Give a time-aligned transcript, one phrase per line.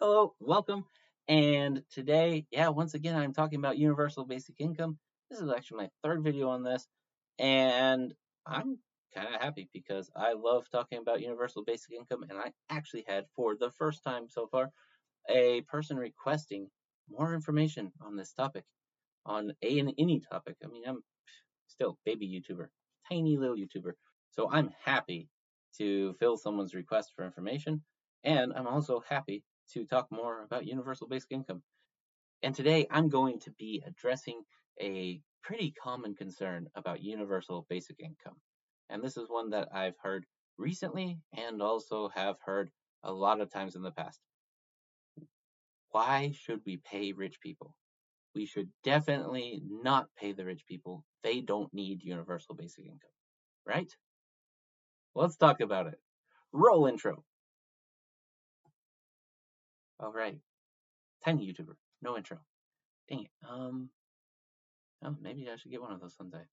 [0.00, 0.84] Hello, welcome.
[1.26, 4.96] And today, yeah, once again, I'm talking about universal basic income.
[5.28, 6.86] This is actually my third video on this,
[7.40, 8.14] and
[8.46, 8.78] I'm
[9.12, 13.24] kind of happy because I love talking about universal basic income, and I actually had,
[13.34, 14.70] for the first time so far,
[15.28, 16.68] a person requesting
[17.10, 18.62] more information on this topic,
[19.26, 20.58] on a, any topic.
[20.62, 21.02] I mean, I'm
[21.66, 22.68] still baby YouTuber,
[23.08, 23.94] tiny little YouTuber,
[24.30, 25.28] so I'm happy
[25.78, 27.82] to fill someone's request for information,
[28.22, 29.42] and I'm also happy
[29.74, 31.62] to talk more about universal basic income.
[32.42, 34.42] And today I'm going to be addressing
[34.80, 38.36] a pretty common concern about universal basic income.
[38.90, 40.26] And this is one that I've heard
[40.58, 42.70] recently and also have heard
[43.02, 44.20] a lot of times in the past.
[45.90, 47.74] Why should we pay rich people?
[48.34, 51.04] We should definitely not pay the rich people.
[51.22, 53.10] They don't need universal basic income,
[53.66, 53.92] right?
[55.14, 56.00] Let's talk about it.
[56.52, 57.24] Roll intro.
[60.00, 60.38] All right.
[61.24, 61.74] Tiny YouTuber.
[62.02, 62.38] No intro.
[63.08, 63.30] Dang it.
[63.48, 63.90] Um,
[65.04, 66.44] oh, maybe I should get one of those someday.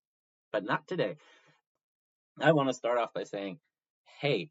[0.52, 1.18] But not today.
[2.40, 3.60] I want to start off by saying,
[4.20, 4.50] hey,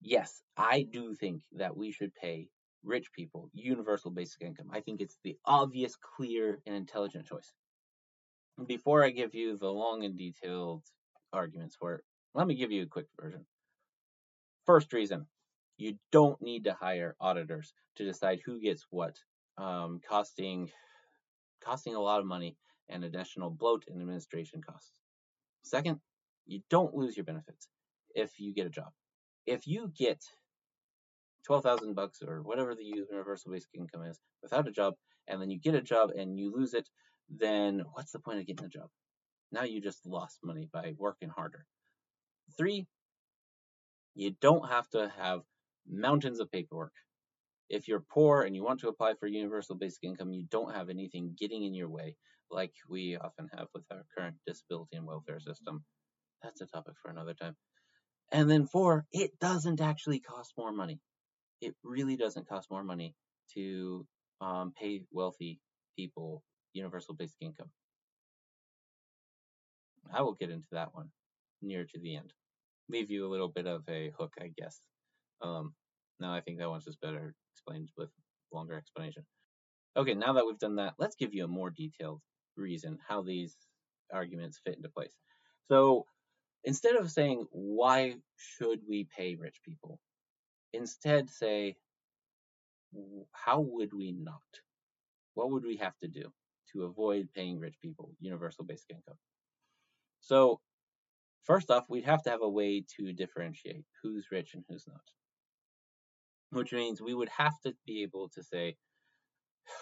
[0.00, 2.48] yes, I do think that we should pay
[2.82, 4.70] rich people universal basic income.
[4.72, 7.52] I think it's the obvious, clear, and intelligent choice.
[8.66, 10.82] Before I give you the long and detailed
[11.32, 12.04] arguments for it,
[12.34, 13.44] let me give you a quick version.
[14.66, 15.26] First reason
[15.78, 19.16] you don't need to hire auditors to decide who gets what,
[19.56, 20.70] um, costing
[21.64, 22.56] costing a lot of money
[22.88, 25.00] and additional bloat and administration costs.
[25.62, 26.00] Second,
[26.46, 27.68] you don't lose your benefits
[28.14, 28.90] if you get a job.
[29.46, 30.22] If you get
[31.46, 34.94] 12,000 bucks or whatever the universal basic income is without a job
[35.26, 36.88] and then you get a job and you lose it,
[37.28, 38.88] then what's the point of getting a job?
[39.52, 41.66] Now you just lost money by working harder.
[42.56, 42.86] Three,
[44.14, 45.42] you don't have to have
[45.90, 46.92] mountains of paperwork.
[47.68, 50.88] If you're poor and you want to apply for universal basic income, you don't have
[50.88, 52.16] anything getting in your way,
[52.50, 55.84] like we often have with our current disability and welfare system.
[56.42, 57.56] That's a topic for another time.
[58.32, 61.00] And then four, it doesn't actually cost more money.
[61.60, 63.14] It really doesn't cost more money
[63.54, 64.06] to
[64.40, 65.60] um, pay wealthy
[65.96, 67.70] people universal basic income.
[70.12, 71.10] I will get into that one
[71.60, 72.32] near to the end.
[72.88, 74.80] Leave you a little bit of a hook, I guess.
[75.42, 75.74] Um,
[76.20, 78.10] now I think that one's just better explained with
[78.52, 79.24] longer explanation.
[79.96, 82.20] Okay, now that we've done that, let's give you a more detailed
[82.56, 83.56] reason how these
[84.12, 85.16] arguments fit into place.
[85.68, 86.06] So
[86.64, 90.00] instead of saying why should we pay rich people,
[90.72, 91.76] instead say
[93.32, 94.40] how would we not?
[95.34, 96.32] What would we have to do
[96.72, 99.18] to avoid paying rich people universal basic income?
[100.20, 100.60] So
[101.44, 105.02] first off, we'd have to have a way to differentiate who's rich and who's not
[106.50, 108.76] which means we would have to be able to say,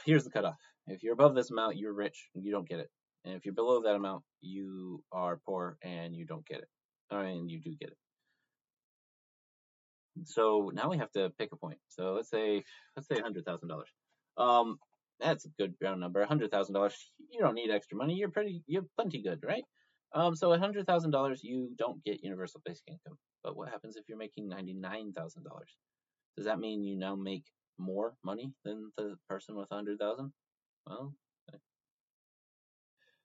[0.05, 0.57] here's the cutoff.
[0.87, 2.91] If you're above this amount, you're rich, you don't get it.
[3.25, 6.69] And if you're below that amount, you are poor and you don't get it.
[7.11, 7.97] And you do get it.
[10.25, 11.79] So now we have to pick a point.
[11.89, 12.63] So let's say
[12.97, 13.89] let's say hundred thousand dollars.
[14.39, 14.79] Um,
[15.21, 16.25] that's a good round number.
[16.25, 16.97] hundred thousand dollars.
[17.31, 18.15] You don't need extra money.
[18.15, 18.63] You're pretty.
[18.67, 19.65] You're plenty good, right?
[20.15, 23.19] Um, so hundred thousand dollars, you don't get universal basic income.
[23.45, 25.77] But what happens if you're making ninety nine thousand dollars?
[26.37, 27.45] Does that mean you now make
[27.79, 30.33] more money than the person with 100,000?
[30.87, 31.15] Well,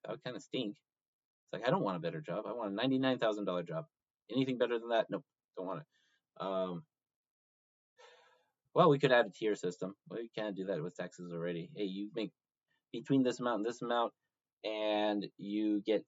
[0.03, 0.75] that would kind of stink.
[0.77, 2.45] It's like, I don't want a better job.
[2.47, 3.85] I want a $99,000 job.
[4.31, 5.07] Anything better than that?
[5.09, 5.25] Nope,
[5.57, 5.85] don't want it.
[6.43, 6.83] Um,
[8.73, 9.95] well, we could add a tier system.
[10.09, 11.69] We can't do that with taxes already.
[11.75, 12.31] Hey, you make
[12.93, 14.13] between this amount and this amount,
[14.63, 16.05] and you get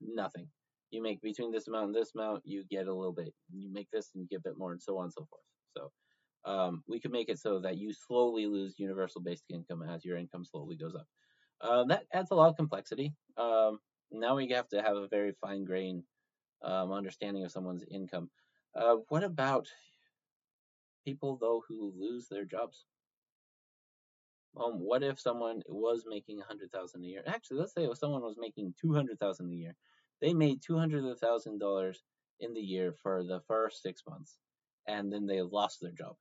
[0.00, 0.48] nothing.
[0.90, 3.32] You make between this amount and this amount, you get a little bit.
[3.50, 5.42] You make this and you get a bit more, and so on and so forth.
[5.76, 5.90] So
[6.44, 10.16] um, we could make it so that you slowly lose universal basic income as your
[10.16, 11.06] income slowly goes up.
[11.60, 13.14] Uh, that adds a lot of complexity.
[13.36, 13.78] Um,
[14.12, 16.02] now we have to have a very fine grained
[16.62, 18.30] um, understanding of someone's income.
[18.74, 19.68] Uh, what about
[21.04, 22.84] people though who lose their jobs?
[24.56, 27.22] Um, what if someone was making a hundred thousand a year?
[27.26, 29.74] Actually, let's say if someone was making two hundred thousand a year,
[30.20, 32.02] they made two hundred thousand dollars
[32.40, 34.38] in the year for the first six months
[34.86, 36.16] and then they lost their job.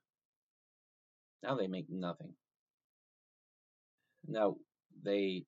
[1.41, 2.33] Now they make nothing.
[4.27, 4.55] Now
[5.03, 5.43] they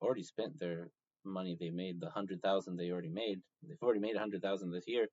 [0.00, 0.90] already spent their
[1.24, 3.40] money they made, the hundred thousand they already made.
[3.62, 5.08] They've already made a hundred thousand this year.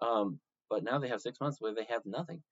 [0.00, 2.42] Um, but now they have six months where they have nothing.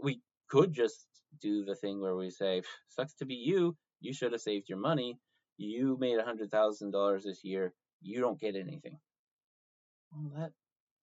[0.00, 1.06] We could just
[1.40, 4.78] do the thing where we say, sucks to be you, you should have saved your
[4.78, 5.18] money.
[5.56, 7.72] You made a hundred thousand dollars this year,
[8.02, 8.98] you don't get anything.
[10.10, 10.52] Well, that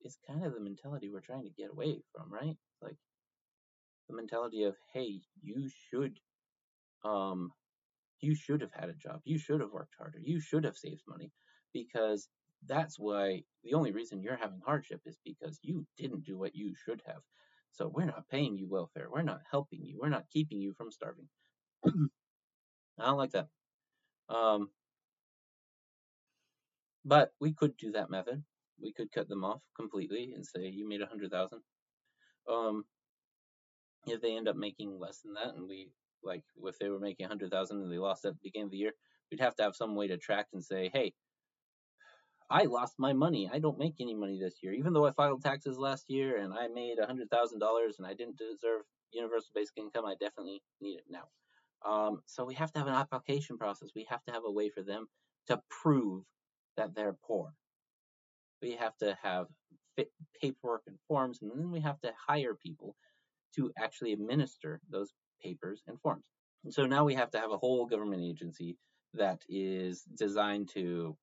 [0.03, 2.57] is kind of the mentality we're trying to get away from, right?
[2.81, 2.97] Like,
[4.07, 6.19] the mentality of, hey, you should,
[7.05, 7.51] um,
[8.21, 9.21] you should have had a job.
[9.23, 10.19] You should have worked harder.
[10.21, 11.31] You should have saved money
[11.73, 12.29] because
[12.67, 16.73] that's why the only reason you're having hardship is because you didn't do what you
[16.85, 17.21] should have.
[17.71, 19.07] So we're not paying you welfare.
[19.11, 19.97] We're not helping you.
[20.01, 21.27] We're not keeping you from starving.
[21.85, 21.89] I
[23.05, 23.47] don't like that.
[24.29, 24.69] Um,
[27.05, 28.43] but we could do that method.
[28.81, 31.61] We could cut them off completely and say you made a hundred thousand.
[32.49, 32.85] Um,
[34.07, 35.91] if they end up making less than that, and we
[36.23, 38.71] like if they were making a hundred thousand and they lost at the beginning of
[38.71, 38.93] the year,
[39.31, 41.13] we'd have to have some way to track and say, hey,
[42.49, 43.49] I lost my money.
[43.51, 46.53] I don't make any money this year, even though I filed taxes last year and
[46.53, 50.05] I made a hundred thousand dollars and I didn't deserve universal basic income.
[50.05, 51.27] I definitely need it now.
[51.85, 53.89] Um, so we have to have an application process.
[53.95, 55.07] We have to have a way for them
[55.47, 56.23] to prove
[56.75, 57.53] that they're poor.
[58.61, 59.47] We have to have
[60.41, 62.95] paperwork and forms, and then we have to hire people
[63.55, 65.13] to actually administer those
[65.43, 66.25] papers and forms.
[66.63, 68.77] And so now we have to have a whole government agency
[69.13, 71.17] that is designed to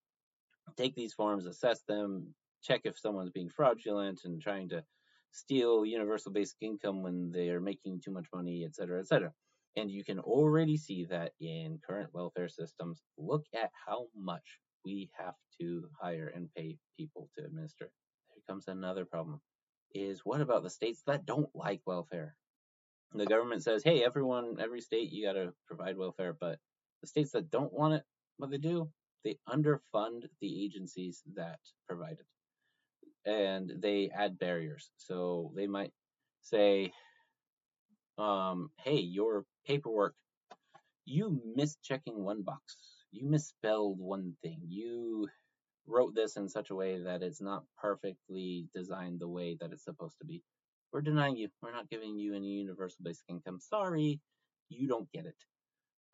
[0.75, 4.83] take these forms, assess them, check if someone's being fraudulent and trying to
[5.31, 9.31] steal universal basic income when they are making too much money, et cetera, et cetera.
[9.75, 13.03] And you can already see that in current welfare systems.
[13.17, 17.91] Look at how much we have to hire and pay people to administer.
[18.33, 19.41] Here comes another problem
[19.93, 22.35] is what about the states that don't like welfare?
[23.13, 26.35] The government says, hey, everyone, every state, you got to provide welfare.
[26.39, 26.57] But
[27.01, 28.03] the states that don't want it,
[28.37, 28.89] what they do,
[29.25, 33.29] they underfund the agencies that provide it.
[33.29, 34.89] And they add barriers.
[34.97, 35.91] So they might
[36.41, 36.93] say,
[38.17, 40.15] um, hey, your paperwork,
[41.05, 42.96] you missed checking one box.
[43.11, 44.59] You misspelled one thing.
[44.67, 45.27] You
[45.87, 49.85] wrote this in such a way that it's not perfectly designed the way that it's
[49.85, 50.43] supposed to be.
[50.91, 51.49] We're denying you.
[51.61, 53.59] We're not giving you any universal basic income.
[53.59, 54.19] Sorry,
[54.69, 55.35] you don't get it.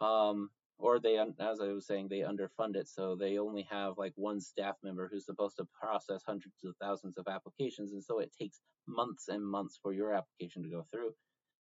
[0.02, 4.14] Um, or they, as I was saying, they underfund it, so they only have like
[4.16, 8.32] one staff member who's supposed to process hundreds of thousands of applications, and so it
[8.40, 11.14] takes months and months for your application to go through.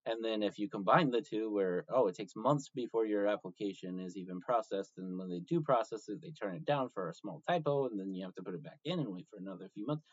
[0.05, 4.01] And then if you combine the two, where, oh, it takes months before your application
[4.01, 7.15] is even processed, and when they do process it, they turn it down for a
[7.15, 9.71] small typo, and then you have to put it back in and wait for another
[9.75, 10.05] few months.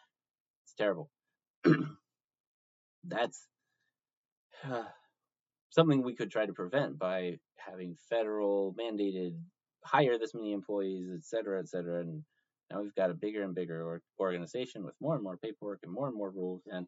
[0.65, 1.09] It's terrible.
[3.03, 3.47] That's
[4.69, 4.83] uh,
[5.71, 9.36] something we could try to prevent by having federal mandated
[9.83, 12.01] hire this many employees, et cetera, et cetera.
[12.01, 12.24] And
[12.71, 16.07] now we've got a bigger and bigger organization with more and more paperwork and more
[16.07, 16.62] and more rules.
[16.71, 16.86] And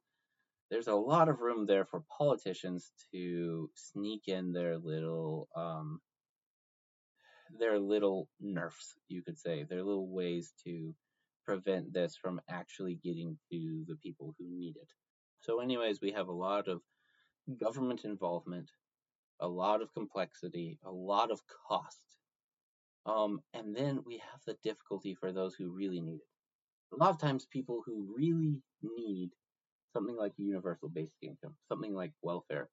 [0.71, 5.99] there's a lot of room there for politicians to sneak in their little um,
[7.59, 10.95] their little nerfs, you could say, their little ways to
[11.45, 14.87] prevent this from actually getting to the people who need it.
[15.41, 16.81] So, anyways, we have a lot of
[17.59, 18.71] government involvement,
[19.41, 21.97] a lot of complexity, a lot of cost.
[23.05, 26.93] Um, and then we have the difficulty for those who really need it.
[26.93, 29.31] A lot of times, people who really need
[29.93, 32.69] something like universal basic income, something like welfare,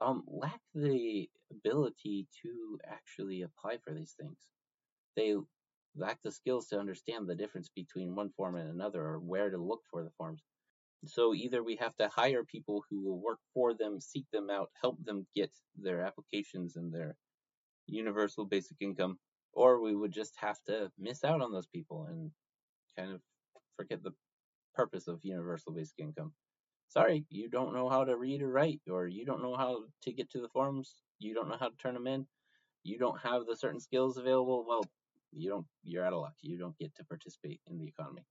[0.00, 4.36] um, lack the ability to actually apply for these things.
[5.16, 5.36] They
[5.96, 9.58] lack the skills to understand the difference between one form and another or where to
[9.58, 10.42] look for the forms.
[11.06, 14.70] So either we have to hire people who will work for them, seek them out,
[14.80, 17.16] help them get their applications and their
[17.86, 19.18] universal basic income,
[19.52, 22.30] or we would just have to miss out on those people and
[22.96, 23.20] kind of
[23.76, 24.12] forget the
[24.74, 26.32] purpose of universal basic income.
[26.88, 30.12] Sorry, you don't know how to read or write, or you don't know how to
[30.12, 32.26] get to the forms, you don't know how to turn them in,
[32.84, 34.64] you don't have the certain skills available.
[34.68, 34.84] Well,
[35.32, 35.66] you don't.
[35.82, 36.34] You're out of luck.
[36.42, 38.24] You don't get to participate in the economy.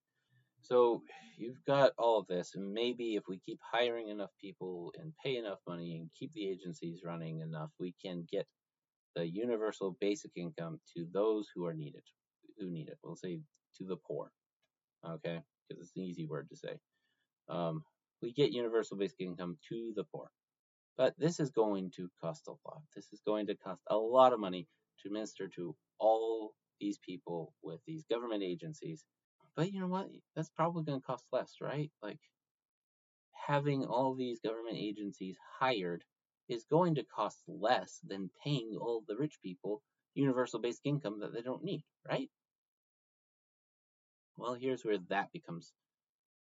[0.62, 1.04] So
[1.38, 5.36] you've got all of this, and maybe if we keep hiring enough people and pay
[5.36, 8.48] enough money and keep the agencies running enough, we can get
[9.16, 12.04] the universal basic income to those who are needed,
[12.58, 12.98] who need it.
[13.04, 13.42] We'll say
[13.78, 14.32] to the poor,
[15.06, 15.42] okay,
[15.74, 16.80] because it's an easy word to say.
[17.50, 17.84] Um,
[18.22, 20.30] we get universal basic income to the poor.
[20.98, 22.82] But this is going to cost a lot.
[22.96, 24.68] This is going to cost a lot of money
[25.02, 29.04] to administer to all these people with these government agencies.
[29.56, 30.08] But you know what?
[30.36, 31.92] That's probably going to cost less, right?
[32.02, 32.20] Like
[33.48, 36.04] having all these government agencies hired
[36.50, 39.82] is going to cost less than paying all the rich people
[40.16, 42.30] universal basic income that they don't need, right?
[44.38, 45.74] Well, here's where that becomes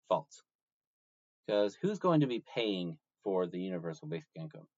[0.09, 0.43] false.
[1.47, 4.69] Because who's going to be paying for the universal basic income?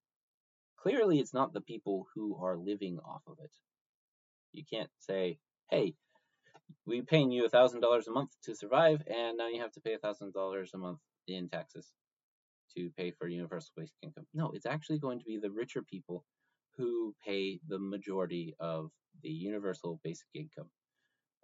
[0.77, 3.51] Clearly, it's not the people who are living off of it.
[4.53, 5.39] You can't say,
[5.69, 5.95] hey,
[6.85, 10.73] we're paying you $1,000 a month to survive, and now you have to pay $1,000
[10.73, 11.91] a month in taxes.
[12.75, 14.27] to pay for universal basic income.
[14.33, 16.25] No, it's actually going to be the richer people
[16.77, 18.91] who pay the majority of
[19.23, 20.69] the universal basic income.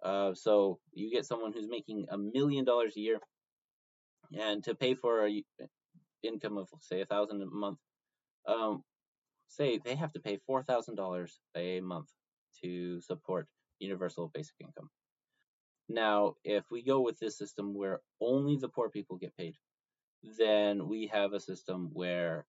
[0.02, 3.18] Uh, so you get someone who's making a million dollars a year,
[4.38, 5.44] and to pay for a
[6.22, 7.78] income of say a thousand a month,
[8.46, 8.82] um,
[9.48, 12.08] say they have to pay four thousand dollars a month
[12.62, 13.48] to support
[13.80, 14.90] universal basic income.
[15.88, 19.56] Now, if we go with this system where only the poor people get paid,
[20.38, 22.46] then we have a system where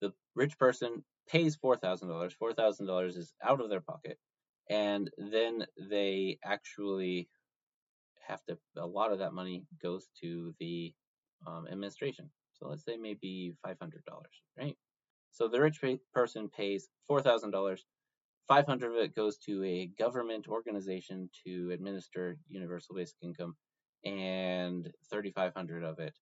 [0.00, 2.32] the rich person pays $4,000.
[2.40, 4.18] $4,000 is out of their pocket.
[4.70, 7.28] And then they actually
[8.26, 10.94] have to, a lot of that money goes to the
[11.46, 12.30] um, administration.
[12.54, 14.02] So let's say maybe $500,
[14.58, 14.76] right?
[15.32, 15.80] So the rich
[16.12, 17.84] person pays $4,000
[18.48, 23.56] 500 of it goes to a government organization to administer universal basic income,
[24.04, 26.14] and 3,500 of it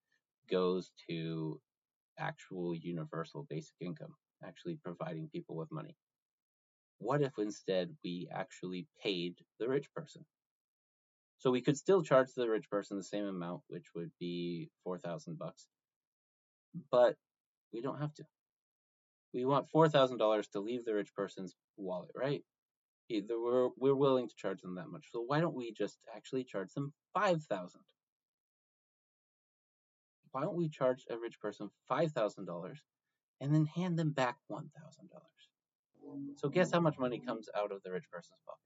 [0.51, 1.61] goes to
[2.19, 5.97] actual universal basic income, actually providing people with money.
[6.99, 10.25] What if instead we actually paid the rich person?
[11.39, 15.39] So we could still charge the rich person the same amount, which would be 4,000
[15.39, 15.67] bucks,
[16.91, 17.17] but
[17.73, 18.25] we don't have to
[19.35, 22.43] we want four thousand dollars to leave the rich person's wallet, right?
[23.11, 25.07] Either we're we're willing to charge them that much.
[25.11, 27.83] So why don't we just actually charge them five thousand?
[30.31, 32.81] Why don't we charge a rich person five thousand dollars
[33.41, 35.34] and then hand them back one thousand dollars?
[36.37, 38.61] So guess how much money comes out of the rich person's pocket?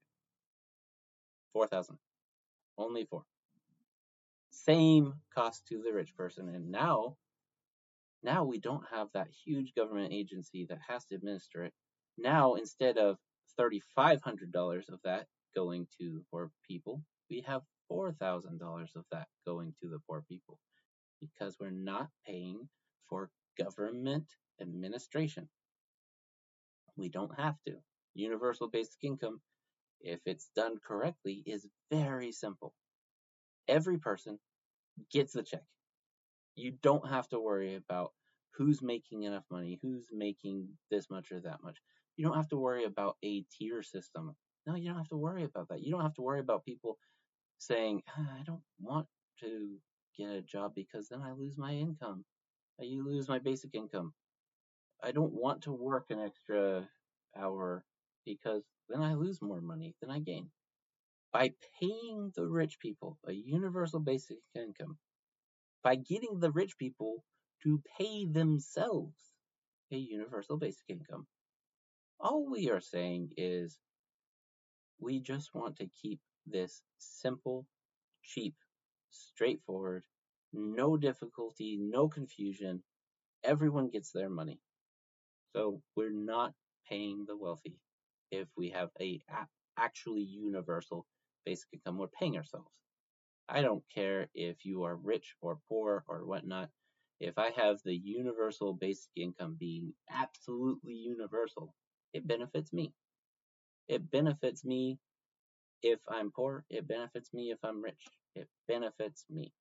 [1.53, 1.97] Four thousand.
[2.77, 3.23] Only four.
[4.51, 7.17] Same cost to the rich person, and now
[8.23, 11.73] now we don't have that huge government agency that has to administer it.
[12.17, 13.17] Now, instead of
[13.59, 19.99] $3,500 of that going to poor people, we have $4,000 of that going to the
[20.07, 20.59] poor people
[21.21, 22.67] because we're not paying
[23.07, 24.25] for government
[24.61, 25.47] administration.
[26.99, 27.75] We don't have to.
[28.15, 29.41] Universal basic income,
[30.01, 32.73] if it's done correctly, is very simple.
[33.67, 34.39] Every person
[35.11, 35.63] gets the check
[36.55, 38.11] you don't have to worry about
[38.55, 41.77] who's making enough money, who's making this much or that much.
[42.17, 44.35] You don't have to worry about a tier system.
[44.67, 45.81] No, you don't have to worry about that.
[45.81, 46.97] You don't have to worry about people
[47.59, 49.07] saying, ah, I don't want
[49.41, 49.77] to
[50.17, 52.25] get a job because then I lose my income.
[52.79, 54.13] You lose my basic income.
[55.03, 56.89] I don't want to work an extra
[57.37, 57.85] hour
[58.25, 60.51] because then I lose more money than I gain.
[61.33, 64.97] By paying the rich people a universal basic income,
[65.83, 67.23] by getting the rich people
[67.63, 69.33] to pay themselves
[69.91, 71.27] a universal basic income.
[72.19, 73.77] All we are saying is
[74.99, 77.65] we just want to keep this simple,
[78.23, 78.55] cheap,
[79.09, 80.03] straightforward,
[80.53, 82.83] no difficulty, no confusion.
[83.43, 84.59] Everyone gets their money.
[85.55, 86.53] So we're not
[86.89, 87.77] paying the wealthy
[88.31, 89.21] if we have a
[89.77, 91.05] actually universal
[91.45, 91.97] basic income.
[91.97, 92.69] We're paying ourselves.
[93.49, 96.69] I don't care if you are rich or poor or whatnot.
[97.19, 101.75] If I have the universal basic income being absolutely universal,
[102.13, 102.93] it benefits me.
[103.87, 104.99] It benefits me
[105.83, 106.65] if I'm poor.
[106.69, 108.03] It benefits me if I'm rich.
[108.35, 109.53] It benefits me.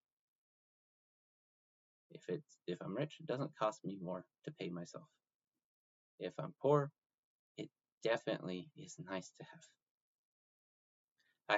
[2.10, 5.06] If it's if I'm rich, it doesn't cost me more to pay myself.
[6.18, 6.90] If I'm poor,
[7.56, 7.68] it
[8.02, 9.64] definitely is nice to have.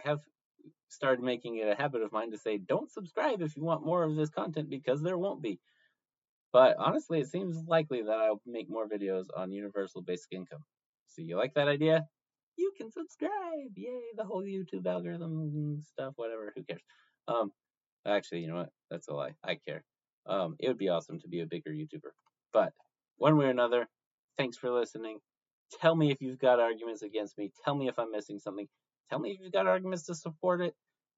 [0.03, 0.21] I have
[0.89, 4.03] started making it a habit of mine to say, don't subscribe if you want more
[4.03, 5.59] of this content because there won't be.
[6.53, 10.65] But honestly, it seems likely that I'll make more videos on universal basic income.
[11.07, 12.07] So you like that idea?
[12.57, 13.31] You can subscribe.
[13.77, 16.53] Yay, the whole YouTube algorithm stuff, whatever.
[16.55, 16.83] Who cares?
[17.29, 17.53] Um,
[18.07, 18.71] actually, you know what?
[18.91, 19.35] That's a lie.
[19.45, 19.85] I care.
[20.27, 22.11] Um, it would be awesome to be a bigger YouTuber.
[22.53, 22.73] But
[23.17, 23.89] one way or another,
[24.41, 25.19] thanks for listening.
[25.83, 27.53] Tell me if you've got arguments against me.
[27.63, 28.67] Tell me if I'm missing something.
[29.11, 30.75] Tell me if you've got arguments to support it.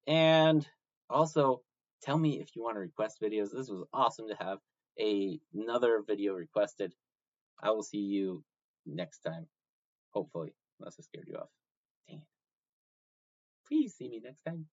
[0.07, 0.67] And
[1.09, 1.61] also,
[2.01, 3.51] tell me if you want to request videos.
[3.53, 4.57] This was awesome to have
[4.99, 6.93] a, another video requested.
[7.61, 8.43] I will see you
[8.85, 9.47] next time.
[10.11, 11.49] Hopefully, unless I scared you off.
[12.09, 12.23] Dang it.
[13.69, 14.65] Please see me next time.